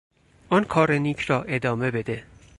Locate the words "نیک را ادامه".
0.93-1.91